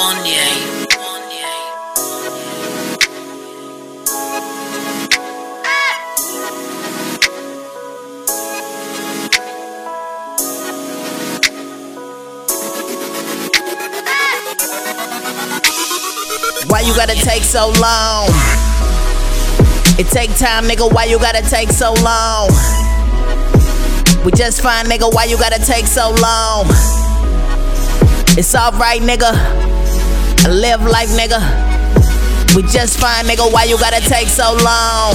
Why 0.00 0.16
you 16.86 16.94
gotta 16.94 17.14
take 17.14 17.42
so 17.42 17.70
long? 17.78 18.28
It 19.98 20.06
take 20.06 20.34
time, 20.38 20.64
nigga. 20.64 20.90
Why 20.90 21.04
you 21.04 21.18
gotta 21.18 21.42
take 21.42 21.68
so 21.68 21.92
long? 22.02 22.48
We 24.24 24.32
just 24.32 24.62
fine, 24.62 24.86
nigga. 24.86 25.12
Why 25.12 25.24
you 25.24 25.36
gotta 25.36 25.62
take 25.62 25.86
so 25.86 26.14
long? 26.22 26.64
It's 28.38 28.54
alright, 28.54 29.02
nigga. 29.02 29.68
Live 30.48 30.82
life, 30.82 31.10
nigga. 31.10 31.38
We 32.56 32.62
just 32.62 32.98
fine, 32.98 33.26
nigga. 33.26 33.52
Why 33.52 33.64
you 33.64 33.78
gotta 33.78 34.00
take 34.00 34.26
so 34.26 34.56
long? 34.64 35.14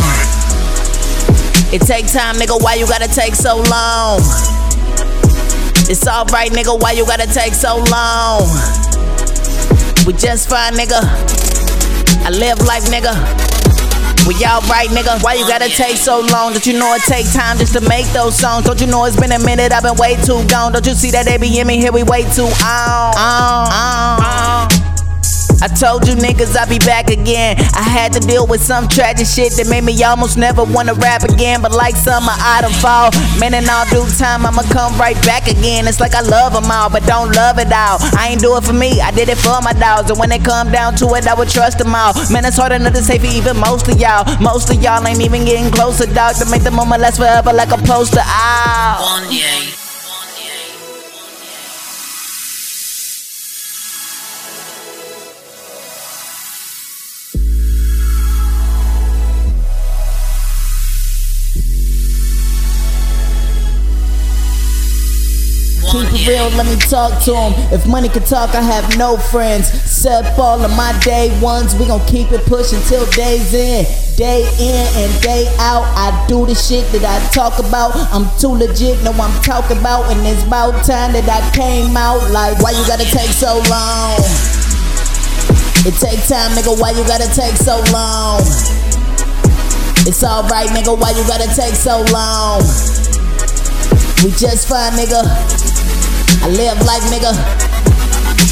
It 1.73 1.81
take 1.81 2.07
time, 2.07 2.35
nigga. 2.35 2.61
Why 2.61 2.75
you 2.75 2.87
gotta 2.87 3.07
take 3.07 3.33
so 3.33 3.57
long? 3.57 4.21
It's 5.89 6.07
alright, 6.07 6.51
nigga. 6.51 6.79
Why 6.79 6.91
you 6.91 7.05
gotta 7.05 7.25
take 7.25 7.53
so 7.53 7.83
long? 7.89 8.43
We 10.05 10.13
just 10.13 10.47
fine, 10.47 10.73
nigga. 10.73 11.01
I 12.23 12.29
live 12.29 12.59
life, 12.61 12.85
nigga. 12.85 13.13
We 14.27 14.33
all 14.45 14.61
right, 14.69 14.89
nigga. 14.89 15.21
Why 15.23 15.33
you 15.33 15.47
gotta 15.47 15.69
take 15.69 15.97
so 15.97 16.21
long? 16.21 16.53
Don't 16.53 16.65
you 16.65 16.77
know 16.77 16.93
it 16.93 17.01
take 17.01 17.29
time 17.33 17.57
just 17.57 17.73
to 17.73 17.81
make 17.89 18.05
those 18.13 18.37
songs? 18.37 18.65
Don't 18.65 18.79
you 18.79 18.87
know 18.87 19.05
it's 19.05 19.19
been 19.19 19.31
a 19.31 19.39
minute? 19.39 19.71
I've 19.71 19.83
been 19.83 19.95
way 19.95 20.15
too 20.23 20.45
gone. 20.47 20.71
Don't 20.71 20.85
you 20.85 20.93
see 20.93 21.11
that 21.11 21.25
they 21.25 21.37
be 21.37 21.59
in 21.59 21.67
me 21.67 21.77
here? 21.77 21.91
We 21.91 22.03
way 22.03 22.23
too 22.31 22.45
on, 22.63 23.13
on, 23.17 23.73
on. 23.73 24.94
I 25.61 25.67
told 25.67 26.07
you 26.07 26.15
niggas 26.15 26.55
I'd 26.55 26.69
be 26.69 26.79
back 26.79 27.09
again. 27.09 27.57
I 27.73 27.83
had 27.83 28.13
to 28.13 28.19
deal 28.19 28.47
with 28.47 28.61
some 28.61 28.87
tragic 28.87 29.27
shit 29.27 29.53
that 29.57 29.67
made 29.67 29.83
me 29.83 29.95
almost 30.03 30.37
never 30.37 30.63
wanna 30.63 30.93
rap 30.95 31.23
again. 31.23 31.61
But 31.61 31.71
like 31.71 31.95
summer, 31.95 32.31
I 32.31 32.61
done 32.61 32.73
fall. 32.79 33.11
Man, 33.39 33.53
in 33.53 33.69
all 33.69 33.85
due 33.89 34.07
time, 34.17 34.45
I'ma 34.45 34.63
come 34.71 34.97
right 34.99 35.17
back 35.25 35.47
again. 35.47 35.87
It's 35.87 35.99
like 35.99 36.15
I 36.15 36.21
love 36.21 36.53
them 36.53 36.69
all, 36.71 36.89
but 36.89 37.03
don't 37.05 37.31
love 37.35 37.59
it 37.59 37.71
all. 37.71 37.97
I 38.17 38.29
ain't 38.31 38.41
do 38.41 38.55
it 38.57 38.63
for 38.63 38.73
me, 38.73 39.01
I 39.01 39.11
did 39.11 39.29
it 39.29 39.37
for 39.37 39.61
my 39.61 39.73
dogs. 39.73 40.09
And 40.09 40.19
when 40.19 40.31
it 40.31 40.43
come 40.43 40.71
down 40.71 40.95
to 40.97 41.05
it, 41.15 41.27
I 41.27 41.33
would 41.33 41.49
trust 41.49 41.77
them 41.77 41.93
all. 41.95 42.13
Man, 42.31 42.45
it's 42.45 42.57
hard 42.57 42.71
enough 42.71 42.93
to 42.93 43.03
for 43.03 43.25
even 43.25 43.57
most 43.57 43.87
of 43.87 43.99
y'all. 43.99 44.23
Most 44.41 44.69
of 44.69 44.81
y'all 44.81 45.05
ain't 45.07 45.21
even 45.21 45.45
getting 45.45 45.71
closer, 45.71 46.05
dog, 46.05 46.35
to 46.37 46.45
make 46.49 46.63
the 46.63 46.71
moment 46.71 47.01
last 47.01 47.17
forever 47.17 47.53
like 47.53 47.71
a 47.71 47.77
poster. 47.77 48.21
Ah. 48.21 48.97
Ow. 48.97 49.25
Wanye. 49.25 49.84
Keep 65.95 66.11
it 66.11 66.27
real, 66.27 66.49
let 66.59 66.67
me 66.67 66.75
talk 66.75 67.23
to 67.23 67.31
him. 67.31 67.53
If 67.71 67.87
money 67.87 68.09
could 68.09 68.25
talk, 68.25 68.53
I 68.53 68.61
have 68.61 68.97
no 68.97 69.15
friends. 69.15 69.71
Except 69.71 70.37
all 70.37 70.59
of 70.59 70.75
my 70.75 70.91
day 70.99 71.31
ones, 71.39 71.73
we 71.73 71.87
gon' 71.87 72.05
keep 72.05 72.33
it 72.33 72.43
pushing 72.51 72.81
till 72.91 73.05
day's 73.11 73.53
in. 73.53 73.87
Day 74.17 74.43
in 74.59 74.83
and 74.99 75.21
day 75.23 75.47
out, 75.57 75.87
I 75.95 76.11
do 76.27 76.45
the 76.45 76.53
shit 76.53 76.83
that 76.91 77.07
I 77.07 77.15
talk 77.31 77.59
about. 77.59 77.95
I'm 78.11 78.27
too 78.39 78.51
legit, 78.51 79.01
know 79.07 79.15
I'm 79.15 79.31
talking 79.41 79.77
about, 79.77 80.11
and 80.11 80.19
it's 80.27 80.43
about 80.43 80.83
time 80.83 81.15
that 81.15 81.31
I 81.31 81.39
came 81.55 81.95
out. 81.95 82.19
Like, 82.29 82.59
why 82.59 82.71
you 82.75 82.83
gotta 82.91 83.07
take 83.07 83.31
so 83.31 83.63
long? 83.71 84.19
It 85.87 85.95
take 85.95 86.19
time, 86.27 86.51
nigga, 86.59 86.75
why 86.75 86.91
you 86.91 87.07
gotta 87.07 87.31
take 87.31 87.55
so 87.55 87.79
long? 87.95 88.43
It's 90.03 90.21
alright, 90.27 90.67
nigga, 90.75 90.91
why 90.91 91.15
you 91.15 91.23
gotta 91.23 91.47
take 91.55 91.75
so 91.79 92.03
long? 92.11 92.59
We 94.27 94.35
just 94.35 94.67
fine, 94.67 94.91
nigga. 94.99 95.74
I 96.45 96.49
live 96.49 96.77
life, 96.85 97.01
nigga. 97.09 97.33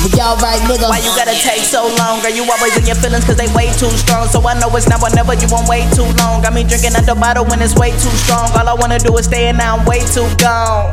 We 0.02 0.20
alright, 0.20 0.60
nigga. 0.66 0.90
Why 0.90 0.98
you 0.98 1.14
gotta 1.14 1.38
take 1.38 1.62
so 1.62 1.86
long? 2.00 2.22
Girl, 2.22 2.32
you 2.32 2.42
always 2.42 2.76
in 2.76 2.88
your 2.88 2.96
feelings 2.96 3.24
cause 3.24 3.38
they 3.38 3.46
way 3.54 3.70
too 3.78 3.92
strong. 4.02 4.28
So 4.30 4.42
I 4.42 4.58
know 4.60 4.76
it's 4.76 4.90
now 4.90 4.98
or 4.98 5.14
never, 5.14 5.36
you 5.36 5.46
won't 5.52 5.70
wait 5.70 5.94
too 5.94 6.10
long. 6.18 6.42
Got 6.42 6.56
me 6.56 6.64
drinking 6.64 6.98
at 6.98 7.06
the 7.06 7.14
bottle 7.14 7.46
when 7.46 7.62
it's 7.62 7.76
way 7.76 7.92
too 7.92 8.10
strong. 8.26 8.50
All 8.58 8.68
I 8.68 8.74
wanna 8.74 8.98
do 8.98 9.16
is 9.18 9.26
stay 9.26 9.46
and 9.46 9.60
now 9.60 9.78
I'm 9.78 9.86
way 9.86 10.00
too 10.10 10.26
gone. 10.42 10.90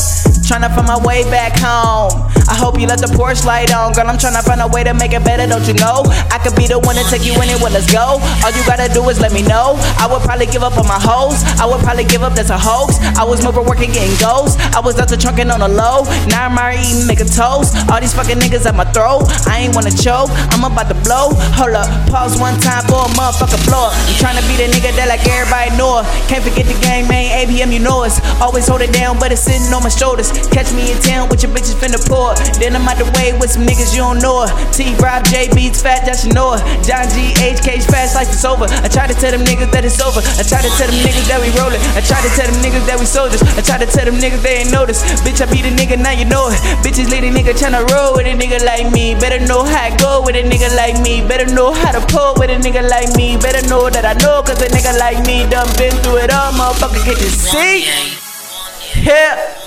Tryna 0.50 0.74
find 0.74 0.88
my 0.88 0.98
way 1.06 1.22
back 1.30 1.54
home. 1.62 2.26
I 2.50 2.58
hope 2.58 2.74
you 2.74 2.90
let 2.90 2.98
the 2.98 3.06
porch 3.14 3.46
light 3.46 3.70
on. 3.70 3.94
Girl, 3.94 4.10
I'm 4.10 4.18
tryna 4.18 4.42
find 4.42 4.58
a 4.58 4.66
way 4.66 4.82
to 4.82 4.90
make 4.90 5.14
it 5.14 5.22
better, 5.22 5.46
don't 5.46 5.62
you 5.62 5.78
know? 5.78 6.02
I 6.34 6.42
could 6.42 6.58
be 6.58 6.66
the 6.66 6.82
one 6.82 6.98
to 6.98 7.06
take 7.06 7.22
you 7.22 7.38
anywhere, 7.38 7.70
let's 7.70 7.86
go. 7.86 8.18
All 8.18 8.50
you 8.50 8.58
gotta 8.66 8.90
do 8.90 9.06
is 9.14 9.22
let 9.22 9.30
me 9.30 9.46
know. 9.46 9.78
I 9.94 10.10
would 10.10 10.26
probably 10.26 10.50
give 10.50 10.66
up 10.66 10.74
on 10.74 10.90
my 10.90 10.98
hoes. 10.98 11.38
I 11.62 11.70
would 11.70 11.78
probably 11.86 12.02
give 12.02 12.26
up, 12.26 12.34
that's 12.34 12.50
a 12.50 12.58
hoax. 12.58 12.98
I 13.14 13.22
was 13.22 13.46
moving, 13.46 13.62
working, 13.62 13.94
getting 13.94 14.10
goals. 14.18 14.58
I 14.74 14.82
was 14.82 14.98
out 14.98 15.06
to 15.14 15.16
trunking 15.16 15.54
on 15.54 15.62
the 15.62 15.70
low. 15.70 16.02
Now 16.26 16.50
I'm 16.50 16.58
already 16.58 16.82
eating, 16.82 17.06
make 17.06 17.22
a 17.22 17.30
toast. 17.30 17.78
All 17.86 18.02
these 18.02 18.10
fucking 18.18 18.42
niggas 18.42 18.66
at 18.66 18.74
my 18.74 18.90
throat. 18.90 19.30
I 19.46 19.62
ain't 19.62 19.78
wanna 19.78 19.94
choke. 19.94 20.34
I'm 20.50 20.66
about 20.66 20.90
to 20.90 20.98
blow. 21.06 21.30
Hold 21.54 21.78
up, 21.78 21.86
pause 22.10 22.34
one 22.34 22.58
time 22.58 22.82
for 22.90 23.06
a 23.06 23.10
motherfucker 23.14 23.62
blow. 23.70 23.94
I'm 23.94 24.18
tryna 24.18 24.42
be 24.50 24.58
the 24.58 24.66
nigga 24.66 24.90
that 24.98 25.06
like 25.06 25.22
everybody 25.30 25.70
know. 25.78 26.02
Can't 26.26 26.42
forget 26.42 26.66
the 26.66 26.74
gang, 26.82 27.06
man. 27.06 27.30
ABM, 27.38 27.70
you 27.70 27.78
know 27.78 28.02
us. 28.02 28.18
Always 28.42 28.66
hold 28.66 28.82
it 28.82 28.90
down, 28.90 29.22
but 29.22 29.30
it's 29.30 29.46
sitting 29.46 29.70
on 29.70 29.86
my 29.86 29.94
shoulders. 29.94 30.34
Catch 30.48 30.72
me 30.72 30.92
in 30.92 30.98
town 31.04 31.28
with 31.28 31.44
your 31.44 31.52
bitches 31.52 31.76
finna 31.76 32.00
pour. 32.08 32.32
Then 32.56 32.76
I'm 32.76 32.88
out 32.88 32.96
the 32.96 33.08
way 33.20 33.36
with 33.36 33.52
some 33.52 33.68
niggas 33.68 33.92
you 33.92 34.00
don't 34.00 34.18
know. 34.18 34.48
T 34.72 34.96
Rob 34.96 35.24
J 35.28 35.52
Beats 35.52 35.84
fat, 35.84 36.08
that 36.08 36.20
know. 36.32 36.56
John 36.84 37.06
G 37.12 37.32
H 37.40 37.60
K's 37.60 37.84
fast 37.86 38.14
like 38.14 38.28
it's 38.28 38.44
over. 38.44 38.66
I 38.68 38.88
try 38.88 39.06
to 39.06 39.14
tell 39.14 39.32
them 39.32 39.44
niggas 39.44 39.70
that 39.72 39.84
it's 39.84 40.00
over. 40.00 40.20
I 40.20 40.42
try 40.44 40.60
to 40.62 40.70
tell 40.76 40.88
them 40.88 40.98
niggas 41.04 41.26
that 41.28 41.40
we 41.40 41.48
rollin'. 41.56 41.80
I 41.96 42.00
try 42.00 42.20
to 42.20 42.30
tell 42.36 42.48
them 42.48 42.58
niggas 42.64 42.84
that 42.86 42.98
we 42.98 43.06
soldiers. 43.06 43.42
I 43.56 43.62
try 43.62 43.78
to 43.78 43.88
tell 43.88 44.04
them 44.04 44.16
niggas 44.16 44.42
they 44.42 44.64
ain't 44.64 44.72
notice. 44.72 45.02
Bitch, 45.22 45.40
I 45.40 45.46
be 45.50 45.62
the 45.62 45.72
nigga, 45.72 45.96
now 45.98 46.12
you 46.12 46.24
know 46.24 46.48
it. 46.48 46.60
Bitches 46.84 47.10
lead 47.10 47.24
a 47.24 47.30
nigga 47.30 47.56
tryna 47.56 47.84
roll 47.90 48.16
with 48.16 48.26
a 48.26 48.34
nigga 48.34 48.62
like 48.64 48.90
me. 48.92 49.14
Better 49.14 49.40
know 49.44 49.64
how 49.64 49.88
to 49.88 49.92
go 49.98 50.22
with 50.24 50.36
a 50.36 50.44
nigga 50.44 50.70
like 50.76 51.00
me. 51.02 51.20
Better 51.26 51.46
know 51.52 51.72
how 51.72 51.92
to 51.92 52.02
pull 52.12 52.34
with 52.38 52.50
a 52.50 52.58
nigga 52.58 52.82
like 52.88 53.12
me. 53.16 53.36
Better 53.36 53.62
know 53.68 53.90
that 53.90 54.04
I 54.04 54.14
know 54.24 54.42
cause 54.42 54.60
a 54.62 54.68
nigga 54.68 54.96
like 54.98 55.24
me 55.26 55.48
done 55.48 55.68
been 55.76 55.94
through 56.02 56.24
it 56.24 56.30
all. 56.32 56.52
Motherfucker, 56.52 57.04
get 57.04 57.18
seat. 57.18 57.86
Wanye. 57.86 59.04
Yeah. 59.04 59.59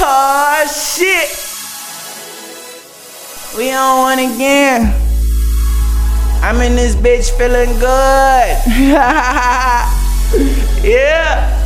Oh 0.00 0.66
shit. 0.66 1.30
We 3.56 3.72
on 3.72 3.98
one 3.98 4.18
again. 4.18 4.92
I'm 6.42 6.60
in 6.60 6.74
this 6.74 6.96
bitch 6.96 7.30
feeling 7.38 7.78
good. 7.78 7.80
yeah. 10.84 11.60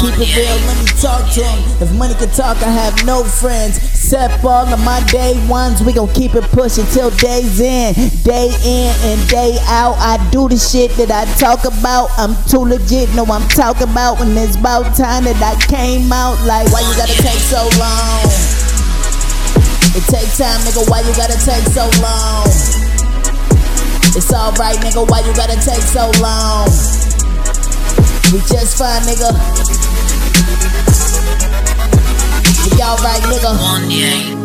Keep 0.00 0.18
it 0.18 0.36
real, 0.36 0.56
let 0.66 0.76
me 0.78 0.84
talk 1.00 1.30
to 1.32 1.42
him. 1.42 1.82
If 1.82 1.90
money 1.96 2.14
could 2.14 2.32
talk, 2.32 2.62
I 2.62 2.70
have 2.70 3.04
no 3.04 3.24
friends. 3.24 3.78
Except 4.02 4.44
all 4.44 4.66
of 4.66 4.84
my 4.84 5.00
day 5.06 5.32
ones, 5.48 5.80
we 5.80 5.92
gon' 5.92 6.12
keep 6.12 6.34
it 6.34 6.42
pushing 6.50 6.84
till 6.86 7.10
day's 7.22 7.60
in. 7.60 7.94
Day 8.26 8.50
in 8.66 8.90
and 9.06 9.28
day 9.28 9.56
out, 9.70 9.94
I 10.02 10.18
do 10.30 10.48
the 10.48 10.58
shit 10.58 10.90
that 10.98 11.08
I 11.14 11.24
talk 11.38 11.64
about. 11.64 12.10
I'm 12.18 12.34
too 12.50 12.66
legit, 12.66 13.14
know 13.14 13.24
I'm 13.24 13.48
talking 13.48 13.88
about. 13.88 14.18
When 14.18 14.36
it's 14.36 14.56
about 14.56 14.96
time 14.98 15.22
that 15.30 15.38
I 15.38 15.54
came 15.70 16.12
out, 16.12 16.34
like, 16.42 16.66
why 16.74 16.82
you 16.82 16.92
gotta 16.98 17.14
take 17.14 17.38
so 17.46 17.62
long? 17.78 18.26
It 19.94 20.04
take 20.10 20.28
time, 20.34 20.58
nigga, 20.66 20.82
why 20.90 21.06
you 21.06 21.14
gotta 21.14 21.38
take 21.38 21.62
so 21.70 21.86
long? 22.02 22.50
It's 24.18 24.34
alright, 24.34 24.82
nigga, 24.82 25.06
why 25.08 25.22
you 25.22 25.32
gotta 25.38 25.56
take 25.62 25.86
so 25.86 26.10
long? 26.18 26.66
We 28.34 28.42
just 28.50 28.76
fine, 28.76 29.06
nigga. 29.06 29.30
We 32.64 32.82
alright, 32.82 33.22
nigga. 33.22 33.52
Wanye. 33.58 34.41